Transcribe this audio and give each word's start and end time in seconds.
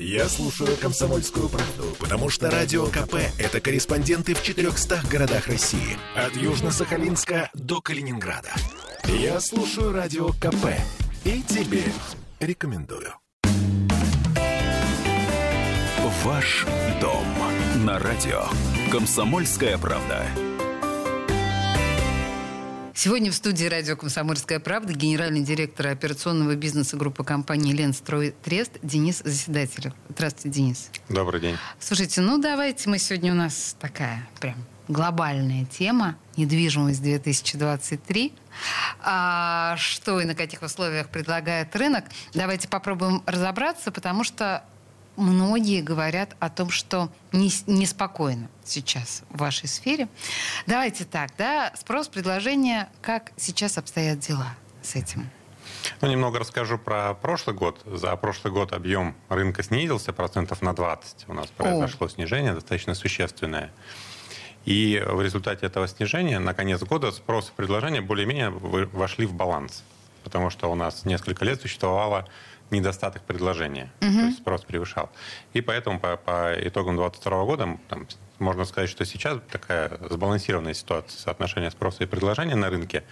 Я 0.00 0.28
слушаю 0.28 0.76
«Комсомольскую 0.76 1.48
правду», 1.48 1.96
потому 1.98 2.30
что 2.30 2.48
«Радио 2.52 2.86
КП»— 2.86 3.14
это 3.38 3.60
корреспонденты 3.60 4.32
в 4.32 4.42
400 4.44 5.02
городах 5.10 5.48
России. 5.48 5.98
От 6.14 6.36
Южно-Сахалинска 6.36 7.48
до 7.52 7.80
Калининграда. 7.80 8.52
Я 9.08 9.40
слушаю 9.40 9.92
«Радио 9.92 10.28
КП» 10.28 10.66
и 11.24 11.42
тебе 11.42 11.82
рекомендую. 12.38 13.12
Ваш 16.22 16.64
дом 17.00 17.26
на 17.84 17.98
радио. 17.98 18.44
Комсомольская 18.92 19.78
правда. 19.78 20.24
Сегодня 23.00 23.30
в 23.30 23.34
студии 23.36 23.64
радио 23.64 23.94
«Комсомольская 23.94 24.58
правда» 24.58 24.92
генеральный 24.92 25.42
директор 25.42 25.86
операционного 25.86 26.56
бизнеса 26.56 26.96
группы 26.96 27.22
компании 27.22 27.72
«Ленстрой 27.72 28.34
Трест» 28.42 28.72
Денис 28.82 29.22
Заседателев. 29.24 29.92
Здравствуйте, 30.08 30.48
Денис. 30.48 30.90
Добрый 31.08 31.40
день. 31.40 31.56
Слушайте, 31.78 32.22
ну 32.22 32.38
давайте 32.38 32.90
мы 32.90 32.98
сегодня 32.98 33.30
у 33.30 33.36
нас 33.36 33.76
такая 33.78 34.28
прям 34.40 34.56
глобальная 34.88 35.64
тема 35.66 36.16
недвижимость 36.36 37.00
2023. 37.00 38.34
А 39.04 39.76
что 39.78 40.20
и 40.20 40.24
на 40.24 40.34
каких 40.34 40.62
условиях 40.62 41.08
предлагает 41.08 41.76
рынок? 41.76 42.04
Давайте 42.34 42.66
попробуем 42.66 43.22
разобраться, 43.26 43.92
потому 43.92 44.24
что 44.24 44.64
многие 45.18 45.82
говорят 45.82 46.36
о 46.38 46.48
том, 46.48 46.70
что 46.70 47.10
не, 47.32 47.50
неспокойно 47.66 48.48
сейчас 48.64 49.22
в 49.30 49.38
вашей 49.38 49.68
сфере. 49.68 50.08
Давайте 50.66 51.04
так, 51.04 51.32
да, 51.36 51.72
спрос, 51.76 52.08
предложение, 52.08 52.88
как 53.02 53.32
сейчас 53.36 53.76
обстоят 53.78 54.20
дела 54.20 54.54
с 54.82 54.94
этим? 54.94 55.28
Ну, 56.00 56.08
немного 56.08 56.38
расскажу 56.38 56.78
про 56.78 57.14
прошлый 57.14 57.54
год. 57.54 57.80
За 57.84 58.14
прошлый 58.16 58.52
год 58.52 58.72
объем 58.72 59.14
рынка 59.28 59.62
снизился 59.62 60.12
процентов 60.12 60.62
на 60.62 60.74
20. 60.74 61.26
У 61.28 61.34
нас 61.34 61.48
произошло 61.48 62.06
О. 62.06 62.10
снижение 62.10 62.54
достаточно 62.54 62.94
существенное. 62.94 63.70
И 64.64 65.02
в 65.06 65.22
результате 65.22 65.66
этого 65.66 65.88
снижения 65.88 66.38
на 66.38 66.54
конец 66.54 66.82
года 66.82 67.10
спрос 67.10 67.48
и 67.48 67.52
предложение 67.56 68.02
более-менее 68.02 68.50
вошли 68.50 69.26
в 69.26 69.32
баланс. 69.32 69.82
Потому 70.24 70.50
что 70.50 70.70
у 70.70 70.74
нас 70.74 71.04
несколько 71.04 71.44
лет 71.44 71.60
существовало 71.60 72.28
недостаток 72.70 73.22
предложения, 73.22 73.92
угу. 74.00 74.12
то 74.12 74.26
есть 74.26 74.38
спрос 74.38 74.62
превышал. 74.62 75.10
И 75.52 75.60
поэтому 75.60 75.98
по, 76.00 76.16
по 76.16 76.54
итогам 76.60 76.96
2022 76.96 77.44
года 77.44 77.78
там, 77.88 78.06
можно 78.38 78.64
сказать, 78.64 78.90
что 78.90 79.04
сейчас 79.04 79.38
такая 79.50 79.98
сбалансированная 80.08 80.74
ситуация 80.74 81.18
соотношения 81.18 81.70
спроса 81.70 82.04
и 82.04 82.06
предложения 82.06 82.54
на 82.54 82.70
рынке. 82.70 83.04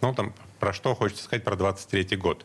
Ну, 0.00 0.14
там, 0.14 0.34
про 0.58 0.72
что 0.72 0.94
хочется 0.94 1.24
сказать 1.24 1.44
про 1.44 1.56
2023 1.56 2.16
год. 2.16 2.44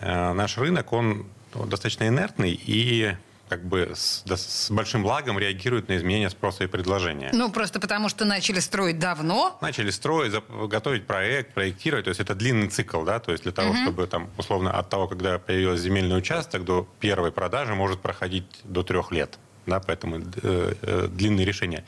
Э, 0.00 0.32
наш 0.32 0.56
рынок, 0.58 0.92
он 0.92 1.26
достаточно 1.54 2.08
инертный 2.08 2.52
и 2.52 3.16
как 3.48 3.64
бы 3.64 3.92
с, 3.94 4.22
да, 4.26 4.36
с 4.36 4.70
большим 4.70 5.04
лагом 5.04 5.38
реагируют 5.38 5.88
на 5.88 5.96
изменения 5.96 6.30
спроса 6.30 6.64
и 6.64 6.66
предложения. 6.66 7.30
Ну, 7.32 7.50
просто 7.50 7.80
потому 7.80 8.08
что 8.08 8.24
начали 8.24 8.60
строить 8.60 8.98
давно. 8.98 9.56
Начали 9.60 9.90
строить, 9.90 10.32
готовить 10.68 11.06
проект, 11.06 11.54
проектировать. 11.54 12.04
То 12.04 12.10
есть 12.10 12.20
это 12.20 12.34
длинный 12.34 12.68
цикл, 12.68 13.02
да, 13.04 13.20
то 13.20 13.32
есть 13.32 13.44
для 13.44 13.52
того, 13.52 13.70
угу. 13.70 13.78
чтобы 13.82 14.06
там, 14.06 14.30
условно, 14.36 14.72
от 14.72 14.88
того, 14.88 15.06
когда 15.06 15.38
появился 15.38 15.82
земельный 15.82 16.18
участок 16.18 16.64
до 16.64 16.88
первой 17.00 17.32
продажи 17.32 17.74
может 17.74 18.00
проходить 18.00 18.46
до 18.64 18.82
трех 18.82 19.12
лет. 19.12 19.38
Да, 19.66 19.80
поэтому 19.80 20.18
э, 20.18 20.74
э, 20.82 21.08
длинные 21.10 21.44
решения. 21.44 21.84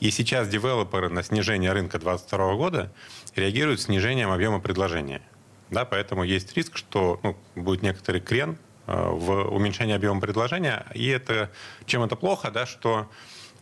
И 0.00 0.10
сейчас 0.10 0.48
девелоперы 0.48 1.08
на 1.08 1.22
снижение 1.22 1.72
рынка 1.72 1.98
2022 1.98 2.54
года 2.54 2.92
реагируют 3.34 3.80
снижением 3.80 4.30
объема 4.30 4.60
предложения. 4.60 5.22
Да, 5.70 5.84
поэтому 5.84 6.22
есть 6.22 6.56
риск, 6.56 6.76
что 6.76 7.18
ну, 7.22 7.36
будет 7.54 7.82
некоторый 7.82 8.20
крен 8.20 8.56
в 8.86 9.48
уменьшении 9.48 9.94
объема 9.94 10.20
предложения. 10.20 10.86
И 10.94 11.08
это, 11.08 11.50
чем 11.86 12.02
это 12.02 12.16
плохо, 12.16 12.50
да, 12.50 12.66
что 12.66 13.10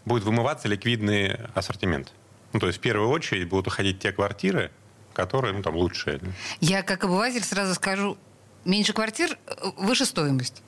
будет 0.04 0.24
вымываться 0.24 0.68
ликвидный 0.68 1.36
ассортимент. 1.54 2.12
Ну, 2.52 2.60
то 2.60 2.66
есть 2.66 2.78
в 2.78 2.82
первую 2.82 3.08
очередь 3.08 3.48
будут 3.48 3.66
уходить 3.66 3.98
те 3.98 4.12
квартиры, 4.12 4.70
которые 5.12 5.54
ну, 5.54 5.62
там 5.62 5.76
лучшие. 5.76 6.20
Я 6.60 6.82
как 6.82 7.04
обыватель 7.04 7.42
сразу 7.42 7.74
скажу, 7.74 8.18
меньше 8.64 8.92
квартир, 8.92 9.38
э, 9.46 9.70
выше 9.76 10.04
стоимость. 10.04 10.62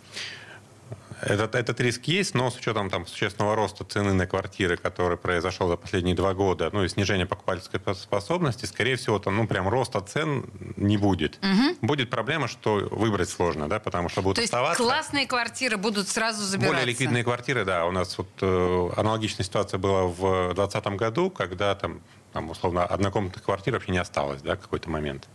Этот, 1.20 1.54
этот 1.54 1.80
риск 1.80 2.04
есть, 2.04 2.34
но 2.34 2.50
с 2.50 2.56
учетом 2.56 2.90
там, 2.90 3.06
существенного 3.06 3.56
роста 3.56 3.84
цены 3.84 4.12
на 4.12 4.26
квартиры, 4.26 4.76
который 4.76 5.16
произошел 5.16 5.68
за 5.68 5.76
последние 5.76 6.14
два 6.14 6.34
года, 6.34 6.68
ну 6.72 6.84
и 6.84 6.88
снижения 6.88 7.26
покупательской 7.26 7.80
способности, 7.94 8.66
скорее 8.66 8.96
всего, 8.96 9.18
там, 9.18 9.36
ну, 9.36 9.46
прям 9.46 9.68
роста 9.68 10.00
цен 10.02 10.44
не 10.76 10.96
будет. 10.98 11.38
Угу. 11.38 11.86
Будет 11.86 12.10
проблема, 12.10 12.48
что 12.48 12.88
выбрать 12.90 13.30
сложно, 13.30 13.68
да, 13.68 13.78
потому 13.78 14.08
что 14.08 14.20
будут 14.20 14.36
То 14.36 14.42
оставаться... 14.42 14.82
есть 14.82 14.92
классные 14.92 15.26
квартиры 15.26 15.76
будут 15.78 16.08
сразу 16.08 16.42
забираться? 16.42 16.74
Более 16.74 16.86
ликвидные 16.86 17.24
квартиры, 17.24 17.64
да. 17.64 17.86
У 17.86 17.92
нас 17.92 18.16
вот 18.18 18.28
э, 18.42 18.90
аналогичная 18.96 19.44
ситуация 19.44 19.78
была 19.78 20.04
в 20.04 20.54
2020 20.54 20.86
году, 20.98 21.30
когда 21.30 21.74
там, 21.74 22.02
там, 22.32 22.50
условно, 22.50 22.84
однокомнатных 22.84 23.42
квартир 23.42 23.74
вообще 23.74 23.92
не 23.92 23.98
осталось, 23.98 24.42
да, 24.42 24.56
какой-то 24.56 24.90
момент 24.90 25.28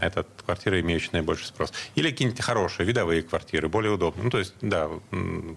это 0.00 0.26
квартиры, 0.44 0.80
имеющие 0.80 1.10
наибольший 1.12 1.46
спрос. 1.46 1.72
Или 1.94 2.10
какие-нибудь 2.10 2.40
хорошие 2.42 2.86
видовые 2.86 3.22
квартиры, 3.22 3.68
более 3.68 3.92
удобные. 3.92 4.24
Ну, 4.24 4.30
то 4.30 4.38
есть, 4.38 4.54
да, 4.60 4.88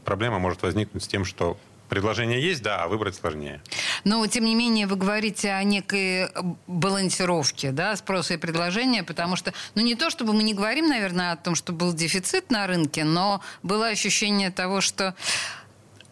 проблема 0.06 0.40
может 0.40 0.62
возникнуть 0.62 1.04
с 1.04 1.08
тем, 1.08 1.26
что 1.26 1.58
Предложение 1.92 2.42
есть, 2.42 2.64
да, 2.64 2.84
а 2.84 2.88
выбрать 2.88 3.16
сложнее. 3.16 3.62
Но, 4.06 4.26
тем 4.26 4.46
не 4.46 4.56
менее, 4.56 4.88
вы 4.88 4.96
говорите 4.96 5.52
о 5.52 5.62
некой 5.62 6.30
балансировке 6.66 7.74
да, 7.74 7.98
спроса 7.98 8.36
и 8.36 8.38
предложения, 8.38 9.04
потому 9.04 9.36
что, 9.36 9.54
ну, 9.76 9.82
не 9.82 9.96
то, 9.96 10.10
чтобы 10.10 10.32
мы 10.32 10.42
не 10.44 10.54
говорим, 10.54 10.88
наверное, 10.88 11.34
о 11.34 11.36
том, 11.36 11.54
что 11.54 11.74
был 11.74 11.92
дефицит 11.92 12.50
на 12.50 12.66
рынке, 12.66 13.04
но 13.04 13.42
было 13.62 13.88
ощущение 13.88 14.52
того, 14.52 14.80
что... 14.80 15.16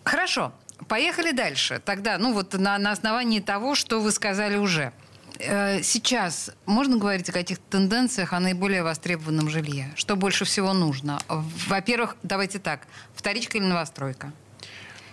Хорошо, 0.03 0.51
поехали 0.89 1.31
дальше. 1.31 1.81
Тогда, 1.85 2.17
ну, 2.17 2.33
вот 2.33 2.55
на, 2.55 2.77
на 2.77 2.91
основании 2.91 3.39
того, 3.39 3.73
что 3.73 4.01
вы 4.01 4.11
сказали 4.11 4.57
уже– 4.57 4.91
сейчас 5.39 6.51
можно 6.65 6.97
говорить 6.97 7.29
о 7.29 7.31
каких-то 7.31 7.63
тенденциях 7.69 8.33
о 8.33 8.39
наиболее 8.39 8.83
востребованном 8.83 9.49
жилье? 9.49 9.91
Что 9.95 10.15
больше 10.15 10.45
всего 10.45 10.73
нужно? 10.73 11.19
Во-первых, 11.27 12.17
давайте 12.23 12.59
так, 12.59 12.87
вторичка 13.15 13.57
или 13.57 13.65
новостройка? 13.65 14.33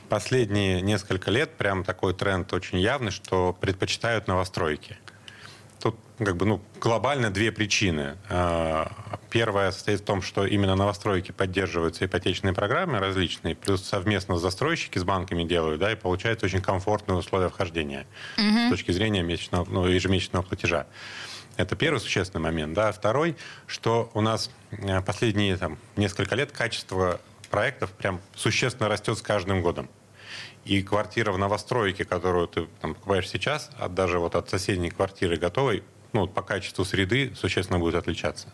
Последние 0.09 0.83
несколько 0.83 1.31
лет 1.31 1.57
прям 1.57 1.83
такой 1.83 2.15
тренд 2.15 2.53
очень 2.53 2.79
явный, 2.79 3.11
что 3.11 3.53
предпочитают 3.53 4.29
новостройки. 4.29 4.99
Тут 5.87 5.97
как 6.19 6.37
бы, 6.37 6.47
ну, 6.47 6.61
глобально 6.81 7.31
две 7.31 7.53
причины. 7.53 8.17
А, 8.29 8.91
первая 9.31 9.71
состоит 9.71 10.01
в 10.01 10.05
том, 10.05 10.21
что 10.21 10.45
именно 10.45 10.75
новостройки 10.75 11.31
поддерживаются 11.31 12.07
ипотечные 12.07 12.53
программы 12.53 12.99
различные, 12.99 13.55
плюс 13.55 13.85
совместно 13.85 14.37
застройщики 14.37 14.99
с 14.99 15.05
банками 15.05 15.45
делают, 15.45 15.79
да, 15.79 15.93
и 15.93 15.95
получается 15.95 16.47
очень 16.47 16.61
комфортные 16.61 17.17
условия 17.17 17.51
вхождения 17.51 18.05
угу. 18.37 18.67
с 18.67 18.71
точки 18.71 18.91
зрения 18.91 19.23
месячного, 19.23 19.65
ну, 19.71 19.87
ежемесячного 19.87 20.43
платежа. 20.43 20.87
Это 21.57 21.77
первый 21.77 22.01
существенный 22.01 22.43
момент. 22.43 22.75
Да. 22.75 22.91
Второй, 22.91 23.37
что 23.69 24.11
у 24.13 24.21
нас 24.21 24.51
э, 24.73 25.01
последние 25.03 25.57
там, 25.57 25.79
несколько 25.95 26.35
лет 26.35 26.51
качество 26.51 27.21
проектов 27.49 27.93
прям 27.93 28.21
существенно 28.35 28.89
растет 28.89 29.19
с 29.19 29.23
каждым 29.23 29.63
годом. 29.63 29.89
И 30.65 30.83
квартира 30.83 31.33
в 31.33 31.39
новостройке, 31.39 32.05
которую 32.05 32.49
ты 32.49 32.67
там, 32.81 32.95
покупаешь 32.95 33.29
сейчас, 33.29 33.71
от 33.79 33.95
даже 33.95 34.19
вот 34.19 34.35
от 34.35 34.51
соседней 34.51 34.91
квартиры 34.91 35.37
готовой, 35.37 35.85
ну, 36.13 36.27
по 36.27 36.43
качеству 36.43 36.85
среды 36.85 37.33
существенно 37.37 37.79
будет 37.79 37.95
отличаться. 37.95 38.49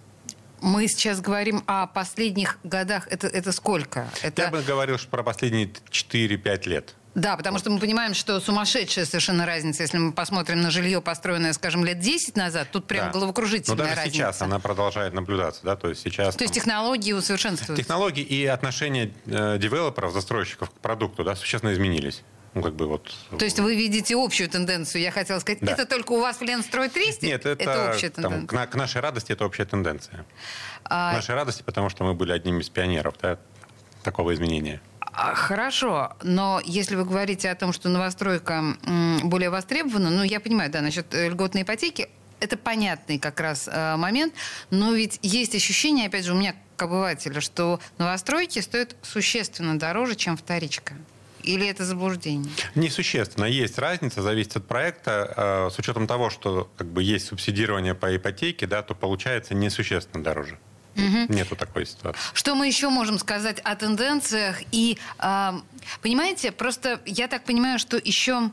Мы 0.60 0.86
сейчас 0.86 1.20
говорим 1.20 1.64
о 1.66 1.88
последних 1.88 2.58
годах. 2.62 3.08
Это, 3.08 3.26
это 3.26 3.50
сколько? 3.50 4.08
Это... 4.22 4.42
Я 4.42 4.50
бы 4.50 4.62
говорил, 4.62 4.96
что 4.96 5.08
про 5.08 5.24
последние 5.24 5.66
4-5 5.66 6.68
лет. 6.68 6.94
Да, 7.14 7.36
потому 7.36 7.58
что 7.58 7.70
мы 7.70 7.78
понимаем, 7.78 8.14
что 8.14 8.40
сумасшедшая 8.40 9.04
совершенно 9.04 9.44
разница, 9.44 9.82
если 9.82 9.98
мы 9.98 10.12
посмотрим 10.12 10.62
на 10.62 10.70
жилье, 10.70 11.02
построенное, 11.02 11.52
скажем, 11.52 11.84
лет 11.84 11.98
10 11.98 12.36
назад, 12.36 12.68
тут 12.72 12.86
прям 12.86 13.06
да. 13.06 13.12
головокружительная 13.12 13.76
Но 13.76 13.82
даже 13.82 13.96
разница. 13.96 14.16
сейчас 14.16 14.42
она 14.42 14.58
продолжает 14.58 15.12
наблюдаться, 15.12 15.60
да, 15.62 15.76
то 15.76 15.88
есть 15.88 16.00
сейчас... 16.00 16.34
То 16.36 16.44
есть 16.44 16.54
технологии 16.54 17.12
усовершенствуются? 17.12 17.76
Технологии 17.76 18.22
и 18.22 18.46
отношения 18.46 19.12
э, 19.26 19.58
девелоперов, 19.58 20.12
застройщиков 20.12 20.70
к 20.70 20.74
продукту, 20.74 21.22
да, 21.22 21.36
существенно 21.36 21.72
изменились. 21.74 22.22
Ну, 22.54 22.62
как 22.62 22.74
бы 22.74 22.86
вот... 22.86 23.14
То 23.38 23.44
есть 23.44 23.58
вы 23.60 23.76
видите 23.76 24.14
общую 24.14 24.48
тенденцию, 24.48 25.02
я 25.02 25.10
хотела 25.10 25.38
сказать. 25.38 25.60
Да. 25.62 25.72
Это 25.72 25.86
только 25.86 26.12
у 26.12 26.20
вас 26.20 26.38
в 26.38 26.42
Ленстрой 26.42 26.90
300? 26.90 27.26
Нет, 27.26 27.46
это, 27.46 27.62
это 27.62 27.90
общая 27.90 28.10
тенденция. 28.10 28.46
Там, 28.46 28.66
к, 28.68 28.72
к 28.72 28.74
нашей 28.74 29.00
радости 29.00 29.32
это 29.32 29.46
общая 29.46 29.64
тенденция. 29.64 30.26
А... 30.84 31.12
К 31.12 31.16
нашей 31.16 31.34
радости, 31.34 31.62
потому 31.62 31.88
что 31.88 32.04
мы 32.04 32.12
были 32.12 32.32
одними 32.32 32.60
из 32.60 32.68
пионеров 32.68 33.14
да, 33.20 33.38
такого 34.02 34.34
изменения. 34.34 34.82
А, 35.12 35.34
хорошо, 35.34 36.16
но 36.22 36.60
если 36.64 36.96
вы 36.96 37.04
говорите 37.04 37.50
о 37.50 37.54
том, 37.54 37.72
что 37.72 37.88
новостройка 37.88 38.76
более 39.22 39.50
востребована, 39.50 40.10
ну, 40.10 40.22
я 40.22 40.40
понимаю, 40.40 40.70
да, 40.70 40.80
насчет 40.80 41.14
э, 41.14 41.28
льготной 41.28 41.62
ипотеки, 41.62 42.08
это 42.40 42.56
понятный 42.56 43.18
как 43.18 43.38
раз 43.38 43.68
э, 43.70 43.96
момент, 43.96 44.34
но 44.70 44.92
ведь 44.92 45.18
есть 45.22 45.54
ощущение, 45.54 46.06
опять 46.06 46.24
же, 46.24 46.32
у 46.32 46.36
меня 46.36 46.54
как 46.76 46.88
обывателя, 46.88 47.40
что 47.40 47.78
новостройки 47.98 48.58
стоят 48.60 48.96
существенно 49.02 49.78
дороже, 49.78 50.16
чем 50.16 50.36
вторичка. 50.36 50.94
Или 51.42 51.66
это 51.66 51.84
заблуждение? 51.84 52.50
Несущественно. 52.74 53.44
Есть 53.44 53.78
разница, 53.78 54.22
зависит 54.22 54.56
от 54.56 54.66
проекта. 54.66 55.68
Э, 55.68 55.70
с 55.74 55.78
учетом 55.78 56.06
того, 56.06 56.30
что 56.30 56.70
как 56.76 56.86
бы 56.86 57.02
есть 57.02 57.26
субсидирование 57.26 57.94
по 57.94 58.14
ипотеке, 58.16 58.66
да, 58.66 58.82
то 58.82 58.94
получается 58.94 59.54
несущественно 59.54 60.22
дороже. 60.22 60.58
Угу. 60.96 61.32
Нету 61.34 61.56
такой 61.56 61.86
ситуации. 61.86 62.20
Что 62.34 62.54
мы 62.54 62.66
еще 62.66 62.88
можем 62.88 63.18
сказать 63.18 63.60
о 63.60 63.74
тенденциях? 63.76 64.60
И, 64.72 64.98
э, 65.18 65.52
понимаете, 66.02 66.52
просто 66.52 67.00
я 67.06 67.28
так 67.28 67.44
понимаю, 67.44 67.78
что 67.78 67.96
еще 67.96 68.50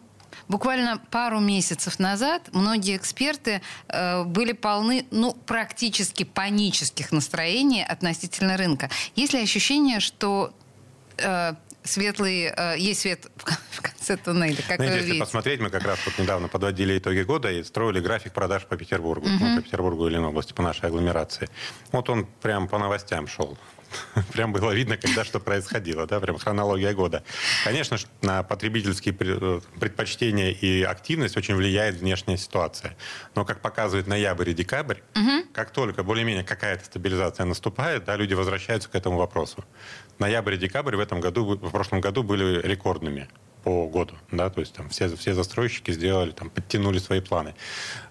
буквально 0.48 0.98
пару 1.12 1.40
месяцев 1.40 2.00
назад 2.00 2.50
многие 2.52 2.98
эксперты 2.98 3.62
э, 3.88 4.24
были 4.24 4.54
полны, 4.54 5.06
ну, 5.12 5.34
практически 5.34 6.24
панических 6.24 7.12
настроений 7.12 7.84
относительно 7.84 8.58
рынка. 8.58 8.90
Есть 9.16 9.34
ли 9.34 9.42
ощущение, 9.42 10.00
что 10.00 10.54
э, 11.18 11.54
светлый, 11.84 12.52
э, 12.56 12.76
есть 12.78 13.02
свет 13.02 13.28
в 13.38 13.82
конце 13.82 14.18
туннеля, 14.18 14.56
как 14.56 14.78
Знаете, 14.78 14.82
вы 14.82 14.86
если 14.86 15.06
видите. 15.06 15.20
посмотреть, 15.20 15.60
мы 15.60 15.70
как 15.70 15.84
раз 15.84 16.00
вот 16.06 16.18
недавно 16.18 16.48
подводили 16.48 16.98
итоги 16.98 17.22
года 17.22 17.52
и 17.52 17.64
строили 17.64 18.00
график 18.00 18.34
продаж 18.34 18.66
по 18.66 18.78
Петербургу, 18.78 19.28
uh-huh. 19.28 19.38
ну, 19.40 19.56
по 19.58 19.62
Петербургу 19.62 20.08
или 20.08 20.18
области, 20.18 20.54
по 20.54 20.62
нашей 20.62 20.86
агломерации. 20.88 21.50
Вот 21.92 22.10
он 22.10 22.28
прям 22.42 22.68
по 22.68 22.78
новостям 22.78 23.28
шел. 23.28 23.58
Прям 24.34 24.54
было 24.54 24.72
видно, 24.72 24.98
когда 24.98 25.24
что 25.24 25.40
происходило, 25.40 26.06
да, 26.06 26.20
прям 26.20 26.38
хронология 26.38 26.94
года. 26.94 27.24
Конечно, 27.64 27.98
на 28.22 28.44
потребительские 28.44 29.16
э, 29.20 29.62
предпочтения 29.80 30.52
и 30.52 30.84
активность 30.84 31.38
очень 31.38 31.56
влияет 31.56 31.96
внешняя 31.96 32.38
ситуация. 32.38 32.96
Но, 33.36 33.46
как 33.46 33.62
показывает 33.62 34.08
ноябрь 34.08 34.50
и 34.50 34.54
декабрь, 34.54 34.98
угу. 35.16 35.48
как 35.54 35.72
только 35.72 36.04
более-менее 36.04 36.44
какая-то 36.44 36.86
стабилизация 36.86 37.46
наступает, 37.46 38.06
да, 38.06 38.16
люди 38.16 38.34
возвращаются 38.34 38.90
к 38.90 38.96
этому 38.96 39.18
вопросу. 39.18 39.64
Ноябрь 40.20 40.56
и 40.56 40.58
декабрь 40.58 40.96
в 40.96 41.00
этом 41.00 41.20
году, 41.22 41.56
в 41.56 41.72
прошлом 41.72 42.02
году 42.02 42.24
были 42.24 42.62
рекордными 42.62 43.28
по 43.64 43.88
году, 43.88 44.16
да, 44.32 44.50
то 44.50 44.62
есть 44.62 44.74
там 44.74 44.90
все, 44.90 45.14
все 45.16 45.34
застройщики 45.34 45.92
сделали, 45.92 46.32
там, 46.32 46.50
подтянули 46.50 46.98
свои 46.98 47.20
планы. 47.20 47.56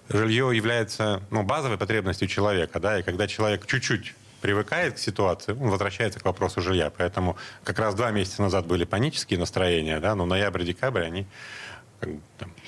Жилье 0.07 0.51
является, 0.53 1.23
ну, 1.31 1.43
базовой 1.43 1.77
потребностью 1.77 2.27
человека, 2.27 2.79
да, 2.79 2.99
и 2.99 3.03
когда 3.03 3.27
человек 3.27 3.65
чуть-чуть 3.65 4.13
привыкает 4.41 4.95
к 4.95 4.97
ситуации, 4.97 5.53
он 5.53 5.69
возвращается 5.69 6.19
к 6.19 6.25
вопросу 6.25 6.61
жилья. 6.61 6.91
Поэтому 6.95 7.37
как 7.63 7.79
раз 7.79 7.95
два 7.95 8.11
месяца 8.11 8.41
назад 8.41 8.65
были 8.65 8.85
панические 8.85 9.39
настроения, 9.39 9.99
да, 9.99 10.15
но 10.15 10.25
ноябрь-декабрь 10.25 11.03
они 11.03 11.27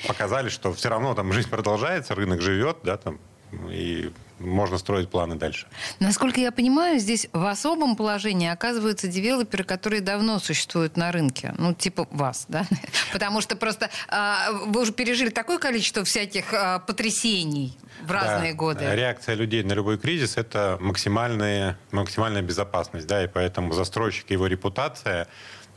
показали, 0.07 0.49
что 0.49 0.73
все 0.73 0.89
равно 0.89 1.13
там 1.13 1.31
жизнь 1.31 1.49
продолжается, 1.49 2.15
рынок 2.15 2.41
живет, 2.41 2.77
да, 2.83 2.97
там, 2.97 3.19
и 3.69 4.11
можно 4.41 4.77
строить 4.77 5.09
планы 5.09 5.35
дальше. 5.35 5.67
Насколько 5.99 6.39
я 6.39 6.51
понимаю, 6.51 6.99
здесь 6.99 7.27
в 7.31 7.45
особом 7.45 7.95
положении 7.95 8.49
оказываются 8.49 9.07
девелоперы, 9.07 9.63
которые 9.63 10.01
давно 10.01 10.39
существуют 10.39 10.97
на 10.97 11.11
рынке. 11.11 11.53
Ну, 11.57 11.73
типа 11.73 12.07
вас, 12.11 12.45
да? 12.47 12.65
Потому 13.13 13.41
что 13.41 13.55
просто 13.55 13.89
а, 14.07 14.51
вы 14.65 14.81
уже 14.81 14.93
пережили 14.93 15.29
такое 15.29 15.59
количество 15.59 16.03
всяких 16.03 16.53
а, 16.53 16.79
потрясений 16.79 17.77
в 18.01 18.11
разные 18.11 18.51
да. 18.51 18.57
годы. 18.57 18.95
Реакция 18.95 19.35
людей 19.35 19.63
на 19.63 19.73
любой 19.73 19.97
кризис– 19.97 20.35
это 20.37 20.77
максимальная, 20.79 21.77
максимальная 21.91 22.41
безопасность, 22.41 23.07
да, 23.07 23.23
и 23.23 23.27
поэтому 23.27 23.73
застройщик 23.73 24.25
и 24.29 24.33
его 24.33 24.47
репутация 24.47 25.27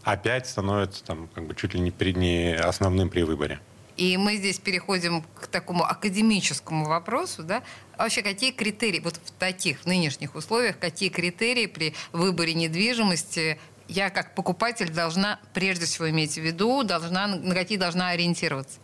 опять 0.03 0.47
становится 0.47 1.05
там, 1.05 1.29
как 1.35 1.47
бы 1.47 1.55
чуть 1.55 1.75
ли 1.75 1.81
не, 1.81 1.93
не 2.13 2.55
основным 2.55 3.09
при 3.09 3.23
выборе. 3.23 3.61
И 3.97 4.17
мы 4.17 4.37
здесь 4.37 4.59
переходим 4.59 5.23
к 5.41 5.47
такому 5.47 5.85
академическому 5.85 6.87
вопросу, 6.87 7.43
да? 7.43 7.63
Вообще, 7.97 8.23
какие 8.23 8.51
критерии, 8.51 9.01
вот 9.01 9.21
в 9.25 9.31
таких 9.33 9.87
нынешних 9.87 10.35
условиях, 10.35 10.79
какие 10.79 11.09
критерии 11.09 11.67
при 11.67 11.95
выборе 12.13 12.55
недвижимости 12.55 13.59
я 13.87 14.11
как 14.11 14.35
покупатель 14.35 14.91
должна 14.91 15.39
прежде 15.53 15.87
всего 15.87 16.09
иметь 16.11 16.35
в 16.35 16.41
виду, 16.41 16.83
должна, 16.83 17.27
на 17.27 17.55
какие 17.55 17.79
должна 17.79 18.09
ориентироваться? 18.09 18.81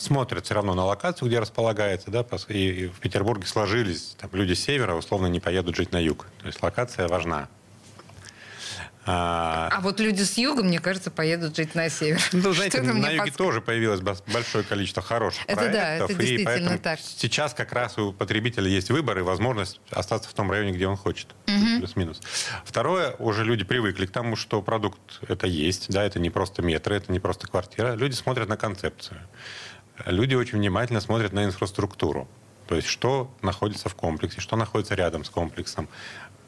смотрят 0.00 0.44
все 0.46 0.54
равно 0.54 0.74
на 0.74 0.84
локацию, 0.86 1.28
где 1.28 1.38
располагается, 1.38 2.10
да, 2.10 2.24
и 2.48 2.86
в 2.86 3.00
Петербурге 3.00 3.46
сложились, 3.46 4.16
там, 4.18 4.30
люди 4.32 4.54
с 4.54 4.64
севера 4.64 4.94
условно 4.94 5.26
не 5.26 5.40
поедут 5.40 5.76
жить 5.76 5.92
на 5.92 5.98
юг. 5.98 6.26
То 6.40 6.46
есть 6.46 6.62
локация 6.62 7.06
важна. 7.06 7.48
А, 9.12 9.68
а 9.72 9.80
вот 9.80 9.98
люди 9.98 10.22
с 10.22 10.38
юга, 10.38 10.62
мне 10.62 10.78
кажется, 10.78 11.10
поедут 11.10 11.56
жить 11.56 11.74
на 11.74 11.88
север. 11.88 12.20
Ну, 12.32 12.52
знаете, 12.52 12.80
на 12.80 12.90
юге 12.90 13.00
подсказывает? 13.00 13.36
тоже 13.36 13.60
появилось 13.60 14.00
большое 14.00 14.62
количество 14.62 15.02
хороших 15.02 15.42
это 15.46 15.56
проектов. 15.56 16.08
Да, 16.08 16.14
это 16.14 16.22
и 16.22 16.44
поэтому 16.44 16.78
так. 16.78 17.00
сейчас 17.00 17.52
как 17.52 17.72
раз 17.72 17.98
у 17.98 18.12
потребителя 18.12 18.68
есть 18.68 18.90
выбор 18.90 19.18
и 19.18 19.22
возможность 19.22 19.80
остаться 19.90 20.28
в 20.28 20.32
том 20.32 20.50
районе, 20.50 20.72
где 20.72 20.86
он 20.86 20.96
хочет. 20.96 21.28
Угу. 21.48 21.78
Плюс-минус. 21.78 22.20
Второе, 22.64 23.16
уже 23.18 23.44
люди 23.44 23.64
привыкли 23.64 24.06
к 24.06 24.12
тому, 24.12 24.36
что 24.36 24.62
продукт 24.62 25.00
это 25.26 25.46
есть, 25.48 25.90
да, 25.90 26.04
это 26.04 26.20
не 26.20 26.30
просто 26.30 26.62
метры, 26.62 26.96
это 26.96 27.10
не 27.10 27.18
просто 27.18 27.48
квартира. 27.48 27.94
Люди 27.94 28.14
смотрят 28.14 28.48
на 28.48 28.56
концепцию. 28.56 29.20
Люди 30.06 30.34
очень 30.34 30.58
внимательно 30.58 31.00
смотрят 31.00 31.32
на 31.32 31.44
инфраструктуру. 31.44 32.28
То 32.70 32.76
есть 32.76 32.86
что 32.86 33.34
находится 33.42 33.88
в 33.88 33.96
комплексе, 33.96 34.40
что 34.40 34.54
находится 34.54 34.94
рядом 34.94 35.24
с 35.24 35.30
комплексом, 35.30 35.88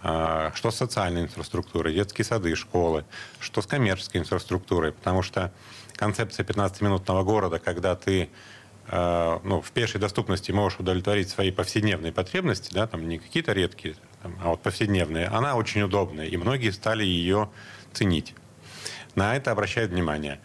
что 0.02 0.70
с 0.70 0.76
социальной 0.76 1.22
инфраструктурой, 1.22 1.94
детские 1.94 2.24
сады, 2.24 2.56
школы, 2.56 3.04
что 3.38 3.62
с 3.62 3.66
коммерческой 3.66 4.18
инфраструктурой. 4.18 4.92
Потому 4.92 5.22
что 5.22 5.52
концепция 5.94 6.44
15-минутного 6.44 7.22
города, 7.22 7.60
когда 7.60 7.94
ты 7.94 8.28
а, 8.88 9.40
ну, 9.44 9.60
в 9.60 9.70
пешей 9.70 10.00
доступности 10.00 10.50
можешь 10.50 10.80
удовлетворить 10.80 11.28
свои 11.28 11.50
повседневные 11.50 12.12
потребности, 12.12 12.74
да, 12.74 12.86
там 12.86 13.08
не 13.08 13.18
какие-то 13.18 13.52
редкие, 13.52 13.94
там, 14.22 14.36
а 14.42 14.50
вот 14.50 14.62
повседневные, 14.62 15.26
она 15.26 15.54
очень 15.54 15.82
удобная, 15.82 16.26
и 16.26 16.36
многие 16.36 16.70
стали 16.70 17.04
ее 17.04 17.48
ценить. 17.92 18.34
На 19.14 19.36
это 19.36 19.50
обращают 19.50 19.92
внимание. 19.92 20.40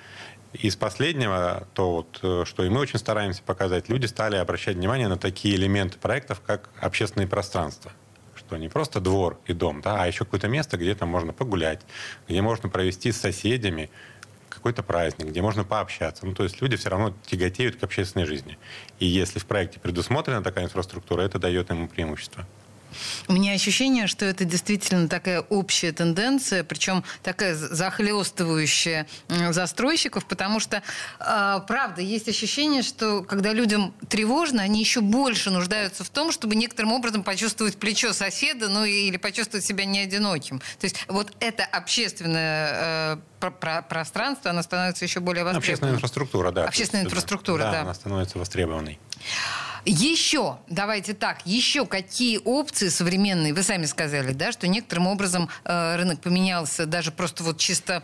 Из 0.54 0.76
последнего, 0.76 1.68
то 1.74 1.92
вот, 1.92 2.20
э, 2.22 2.44
что 2.46 2.64
и 2.64 2.70
мы 2.70 2.80
очень 2.80 3.00
стараемся 3.00 3.42
показать, 3.44 3.90
люди 3.90 4.06
стали 4.06 4.36
обращать 4.36 4.76
внимание 4.76 5.08
на 5.08 5.18
такие 5.18 5.56
элементы 5.56 5.98
проектов, 5.98 6.42
как 6.46 6.70
общественные 6.80 7.28
пространства 7.28 7.92
что 8.48 8.58
не 8.58 8.70
просто 8.70 9.02
двор 9.02 9.40
и 9.46 9.54
дом, 9.54 9.82
да, 9.82 10.02
а 10.02 10.08
еще 10.08 10.24
какое-то 10.24 10.48
место, 10.48 10.78
где 10.78 10.96
там 10.96 11.10
можно 11.10 11.34
погулять, 11.34 11.82
где 12.30 12.42
можно 12.42 12.70
провести 12.70 13.12
с 13.12 13.18
соседями 13.18 13.90
какой-то 14.48 14.84
праздник, 14.84 15.28
где 15.28 15.42
можно 15.42 15.66
пообщаться. 15.66 16.26
Ну, 16.26 16.34
то 16.34 16.44
есть 16.44 16.62
люди 16.62 16.78
все 16.78 16.90
равно 16.90 17.14
тяготеют 17.26 17.76
к 17.76 17.84
общественной 17.84 18.26
жизни. 18.26 18.58
И 19.00 19.06
если 19.06 19.40
в 19.40 19.46
проекте 19.46 19.80
предусмотрена 19.80 20.42
такая 20.42 20.66
инфраструктура, 20.66 21.22
это 21.22 21.40
дает 21.40 21.70
ему 21.70 21.88
преимущество. 21.90 22.48
У 23.28 23.34
меня 23.34 23.54
ощущение, 23.54 24.08
что 24.08 24.26
это 24.26 24.46
действительно 24.46 25.08
такая 25.08 25.42
общая 25.42 25.92
тенденция, 25.92 26.64
причем 26.64 27.04
такая 27.24 27.56
захлестывающая 27.56 29.08
застройщиков, 29.52 30.26
потому 30.26 30.60
что, 30.60 30.82
э, 31.20 31.60
правда, 31.68 32.02
есть 32.02 32.28
ощущение, 32.30 32.82
что 32.82 33.24
когда 33.24 33.54
людям 33.54 33.94
тревожно, 34.10 34.62
они 34.62 34.80
еще 34.80 35.02
больше 35.02 35.52
нуждаются 35.52 36.04
в 36.04 36.10
том, 36.10 36.32
чтобы 36.32 36.56
некоторым 36.56 36.92
образом 36.94 37.24
почувствовать 37.24 37.78
плечо 37.78 38.14
соседа, 38.14 38.70
ну 38.70 38.86
или 38.86 39.18
почувствовать 39.18 39.66
себя 39.66 39.86
не 39.86 40.00
одиноким. 40.00 40.60
То 40.60 40.86
есть 40.86 41.06
вот 41.08 41.34
это 41.40 41.64
общественное 41.66 43.18
э, 43.42 43.82
пространство, 43.90 44.52
оно 44.52 44.62
становится 44.64 45.06
еще 45.06 45.20
более 45.20 45.44
востребованным. 45.44 45.64
Общественная 45.64 45.94
инфраструктура, 45.94 46.52
да. 46.52 46.66
Общественная 46.66 47.06
инфраструктура, 47.06 47.64
да. 47.64 47.72
Да, 47.72 47.82
она 47.82 47.94
становится 47.94 48.40
востребованной. 48.40 49.00
Еще, 49.90 50.58
давайте 50.68 51.14
так, 51.14 51.40
еще 51.46 51.86
какие 51.86 52.42
опции 52.44 52.90
современные, 52.90 53.54
вы 53.54 53.64
сами 53.64 53.86
сказали, 53.86 54.34
да, 54.34 54.52
что 54.52 54.68
некоторым 54.68 55.08
образом 55.08 55.48
э, 55.64 55.96
рынок 55.96 56.20
поменялся 56.20 56.86
даже 56.86 57.12
просто 57.12 57.46
вот 57.46 57.58
чисто 57.58 58.04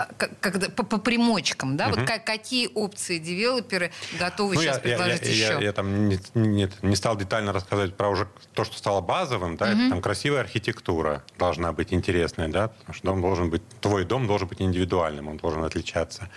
а, 0.00 0.08
как, 0.40 0.74
по, 0.74 0.82
по 0.82 0.98
примочкам, 0.98 1.76
да, 1.76 1.88
угу. 1.88 1.96
вот 1.96 2.06
как, 2.06 2.24
какие 2.24 2.70
опции 2.74 3.18
девелоперы 3.18 3.90
готовы 4.18 4.54
ну, 4.54 4.62
сейчас 4.62 4.76
я, 4.76 4.82
предложить 4.82 5.22
я, 5.22 5.30
еще? 5.30 5.42
Я, 5.42 5.52
я, 5.52 5.60
я 5.60 5.72
там 5.72 6.08
не, 6.08 6.18
не, 6.34 6.70
не 6.80 6.96
стал 6.96 7.16
детально 7.18 7.52
рассказывать 7.52 7.94
про 7.94 8.08
уже 8.08 8.26
то, 8.54 8.64
что 8.64 8.78
стало 8.78 9.02
базовым, 9.02 9.56
да, 9.58 9.66
угу. 9.66 9.78
это 9.78 9.90
там 9.90 10.00
красивая 10.00 10.40
архитектура 10.40 11.22
должна 11.38 11.72
быть 11.72 11.92
интересная, 11.92 12.48
да, 12.48 12.68
потому 12.68 12.94
что 12.94 13.06
дом 13.08 13.20
должен 13.20 13.50
быть, 13.50 13.62
твой 13.82 14.04
дом 14.04 14.26
должен 14.26 14.48
быть 14.48 14.62
индивидуальным, 14.62 15.28
он 15.28 15.36
должен 15.36 15.62
отличаться. 15.64 16.30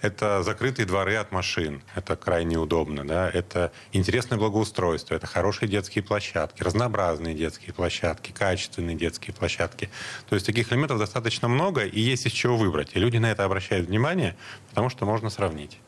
Это 0.00 0.42
закрытые 0.42 0.86
дворы 0.86 1.16
от 1.16 1.30
машин, 1.30 1.82
это 1.94 2.16
крайне 2.16 2.56
удобно, 2.56 3.06
да, 3.06 3.28
это 3.28 3.70
интересное 3.92 4.38
благоустройство, 4.38 5.14
это 5.14 5.26
хорошие 5.26 5.68
детские 5.68 6.02
площадки, 6.02 6.62
разнообразные 6.62 7.34
детские 7.34 7.74
площадки, 7.74 8.32
качественные 8.32 8.96
детские 8.96 9.34
площадки. 9.34 9.90
То 10.30 10.36
есть 10.36 10.46
таких 10.46 10.72
элементов 10.72 10.98
достаточно 10.98 11.48
много, 11.48 11.84
и 11.84 12.00
есть 12.00 12.24
из 12.24 12.32
чего 12.32 12.56
выбрать. 12.56 12.90
И 12.94 12.98
люди 12.98 13.09
на 13.18 13.30
это 13.30 13.44
обращают 13.44 13.88
внимание, 13.88 14.36
потому 14.70 14.90
что 14.90 15.06
можно 15.06 15.30
сравнить. 15.30 15.78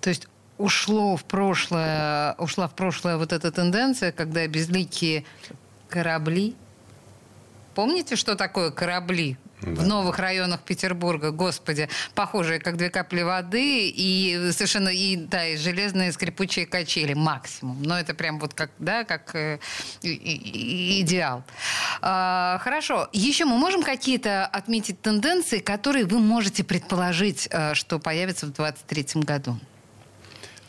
То 0.00 0.10
есть 0.10 0.28
ушло 0.58 1.16
в 1.16 1.24
прошлое, 1.24 2.34
ушла 2.38 2.68
в 2.68 2.74
прошлое 2.74 3.16
вот 3.16 3.32
эта 3.32 3.50
тенденция, 3.50 4.12
когда 4.12 4.46
безликие 4.46 5.24
корабли. 5.88 6.54
Помните, 7.74 8.16
что 8.16 8.36
такое 8.36 8.70
корабли? 8.70 9.36
Да. 9.62 9.82
в 9.82 9.86
новых 9.86 10.18
районах 10.18 10.60
Петербурга, 10.62 11.30
господи, 11.30 11.88
похожие 12.14 12.60
как 12.60 12.76
две 12.76 12.90
капли 12.90 13.22
воды 13.22 13.88
и 13.88 14.50
совершенно 14.52 14.88
и 14.88 15.16
да 15.16 15.46
и 15.46 15.56
железные 15.56 16.12
скрипучие 16.12 16.66
качели 16.66 17.14
максимум. 17.14 17.82
Но 17.82 17.98
это 17.98 18.14
прям 18.14 18.38
вот 18.38 18.54
как 18.54 18.70
да 18.78 19.04
как 19.04 19.34
э, 19.34 19.58
идеал. 20.02 21.44
А, 22.00 22.58
хорошо. 22.62 23.08
Еще 23.12 23.44
мы 23.44 23.56
можем 23.56 23.82
какие-то 23.82 24.46
отметить 24.46 25.00
тенденции, 25.00 25.58
которые 25.58 26.04
вы 26.04 26.18
можете 26.18 26.64
предположить, 26.64 27.48
э, 27.50 27.74
что 27.74 27.98
появятся 27.98 28.46
в 28.46 28.52
2023 28.52 29.22
году. 29.22 29.58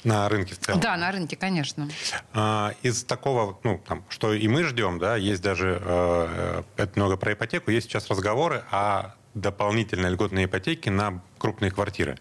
На 0.04 0.28
рынке 0.28 0.56
в 0.56 0.60
целом. 0.60 0.80
Да, 0.80 0.98
на 0.98 1.12
рынке, 1.12 1.36
конечно. 1.36 1.90
А, 2.34 2.74
из 2.82 3.04
такого, 3.04 3.60
ну, 3.64 3.82
там, 3.88 4.04
что 4.10 4.34
и 4.34 4.48
мы 4.48 4.64
ждем, 4.64 5.00
да, 5.00 5.16
есть 5.16 5.42
даже, 5.42 5.82
э, 5.82 6.64
это 6.78 6.92
много 7.00 7.16
про 7.16 7.34
ипотеку, 7.34 7.72
есть 7.72 7.88
сейчас 7.88 8.10
разговоры 8.10 8.64
о 8.70 9.16
дополнительной 9.34 10.12
льготной 10.12 10.46
ипотеке 10.46 10.92
на 10.92 11.22
крупные 11.38 11.72
квартиры. 11.72 12.18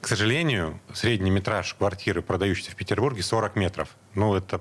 К 0.00 0.08
сожалению, 0.08 0.80
средний 0.92 1.30
метраж 1.30 1.74
квартиры, 1.74 2.22
продающейся 2.22 2.72
в 2.72 2.74
Петербурге, 2.74 3.22
40 3.22 3.56
метров. 3.56 3.88
Ну, 4.14 4.34
это 4.34 4.60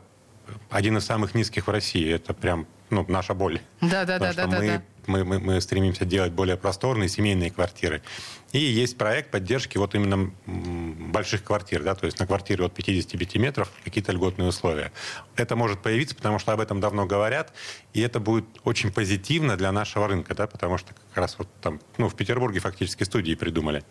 один 0.70 0.98
из 0.98 1.06
самых 1.06 1.34
низких 1.34 1.68
в 1.68 1.72
России. 1.72 2.14
Это 2.14 2.34
прям 2.34 2.68
ну, 2.90 3.06
наша 3.08 3.34
боль. 3.34 3.62
Да, 3.82 4.06
да, 4.06 4.20
да, 4.20 4.34
да, 4.34 4.48
да, 4.48 4.60
мы, 4.60 4.68
да. 4.68 4.82
Мы, 5.10 5.26
мы, 5.26 5.40
мы 5.40 5.60
стремимся 5.60 6.06
делать 6.06 6.32
более 6.32 6.56
просторные 6.56 7.10
семейные 7.10 7.50
квартиры. 7.50 8.04
И 8.52 8.60
есть 8.60 8.96
проект 8.96 9.32
поддержки 9.32 9.78
вот 9.80 9.96
именно 9.96 10.32
больших 10.46 11.44
квартир, 11.44 11.84
да, 11.84 11.96
то 11.96 12.06
есть 12.06 12.20
на 12.20 12.28
квартире 12.28 12.66
от 12.66 12.76
55 12.76 13.36
метров 13.38 13.72
какие-то 13.84 14.12
льготные 14.12 14.50
условия. 14.50 14.92
Это 15.36 15.56
может 15.56 15.82
появиться, 15.82 16.16
потому 16.16 16.38
что 16.38 16.52
об 16.52 16.60
этом 16.60 16.80
давно 16.80 17.08
говорят, 17.08 17.54
и 17.94 18.02
это 18.02 18.20
будет 18.20 18.46
очень 18.64 18.92
позитивно 18.92 19.58
для 19.58 19.72
нашего 19.72 20.08
рынка, 20.08 20.36
да, 20.36 20.46
потому 20.46 20.78
что 20.78 20.94
как 20.94 21.18
раз 21.18 21.36
вот 21.40 21.48
там, 21.62 21.82
ну, 21.98 22.08
в 22.08 22.16
Петербурге 22.16 22.60
фактически 22.60 23.04
студии 23.04 23.34
придумали. 23.34 23.84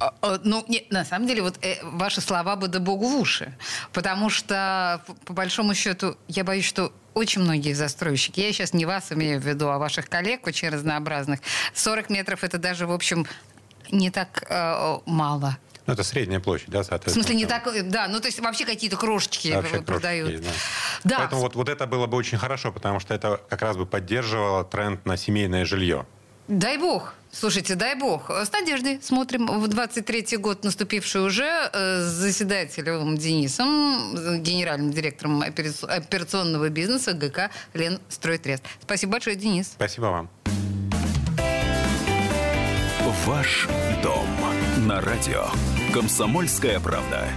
А, 0.00 0.14
а, 0.22 0.38
ну, 0.44 0.64
нет, 0.68 0.90
на 0.92 1.04
самом 1.04 1.26
деле, 1.26 1.42
вот 1.42 1.58
э, 1.64 1.78
ваши 1.82 2.20
слова 2.20 2.54
бы 2.54 2.68
да 2.68 2.78
богу 2.78 3.08
в 3.08 3.16
уши. 3.16 3.52
Потому 3.92 4.30
что, 4.30 5.02
по, 5.06 5.14
по 5.14 5.32
большому 5.32 5.74
счету, 5.74 6.16
я 6.28 6.44
боюсь, 6.44 6.64
что 6.64 6.92
очень 7.18 7.42
многие 7.42 7.72
застройщики, 7.72 8.40
я 8.40 8.52
сейчас 8.52 8.72
не 8.72 8.86
вас 8.86 9.12
имею 9.12 9.40
в 9.40 9.44
виду, 9.44 9.68
а 9.68 9.78
ваших 9.78 10.08
коллег 10.08 10.46
очень 10.46 10.68
разнообразных, 10.68 11.40
40 11.74 12.10
метров 12.10 12.44
это 12.44 12.58
даже, 12.58 12.86
в 12.86 12.92
общем, 12.92 13.26
не 13.90 14.10
так 14.10 14.44
э, 14.48 14.98
мало. 15.06 15.58
Ну, 15.86 15.94
это 15.94 16.02
средняя 16.02 16.38
площадь, 16.38 16.68
да, 16.68 16.84
соответственно. 16.84 17.24
В 17.24 17.26
смысле, 17.26 17.36
не 17.36 17.46
так, 17.46 17.90
да, 17.90 18.08
ну, 18.08 18.20
то 18.20 18.26
есть 18.26 18.38
вообще 18.40 18.66
какие-то 18.66 18.96
крошечки 18.96 19.48
вообще 19.48 19.80
продают. 19.80 20.28
Крошечки 20.28 20.52
да. 21.04 21.10
да. 21.10 21.18
Поэтому 21.20 21.40
вот, 21.40 21.54
вот 21.54 21.68
это 21.68 21.86
было 21.86 22.06
бы 22.06 22.16
очень 22.16 22.36
хорошо, 22.36 22.72
потому 22.72 23.00
что 23.00 23.14
это 23.14 23.40
как 23.48 23.62
раз 23.62 23.76
бы 23.76 23.86
поддерживало 23.86 24.64
тренд 24.64 25.06
на 25.06 25.16
семейное 25.16 25.64
жилье. 25.64 26.06
Дай 26.48 26.78
бог. 26.78 27.14
Слушайте, 27.30 27.74
дай 27.74 27.94
бог. 27.94 28.30
С 28.30 28.50
надеждой 28.52 29.00
смотрим 29.02 29.46
в 29.46 29.64
23-й 29.66 30.38
год, 30.38 30.64
наступивший 30.64 31.20
уже, 31.20 31.44
э, 31.44 32.00
с 32.00 32.06
заседателем 32.06 33.18
Денисом, 33.18 34.42
генеральным 34.42 34.90
директором 34.90 35.42
операционного 35.42 36.70
бизнеса 36.70 37.12
ГК 37.12 37.50
«Лен 37.74 38.00
Стройтрест». 38.08 38.64
Спасибо 38.80 39.12
большое, 39.12 39.36
Денис. 39.36 39.68
Спасибо 39.68 40.06
вам. 40.06 40.30
Ваш 43.26 43.68
дом 44.02 44.26
на 44.86 45.02
радио. 45.02 45.48
Комсомольская 45.92 46.80
правда. 46.80 47.28